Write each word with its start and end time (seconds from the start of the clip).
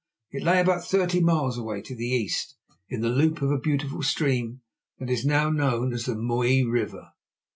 It 0.31 0.41
lay 0.41 0.59
about 0.59 0.83
thirty 0.83 1.19
miles 1.21 1.59
away 1.59 1.83
to 1.83 1.93
the 1.95 2.07
east, 2.07 2.55
in 2.89 3.01
the 3.01 3.09
loop 3.11 3.43
of 3.43 3.51
a 3.51 3.59
beautiful 3.59 4.01
stream 4.01 4.61
that 4.97 5.11
is 5.11 5.23
now 5.27 5.51
known 5.51 5.93
as 5.93 6.05
the 6.05 6.15
Mooi 6.15 6.63
River. 6.65 7.11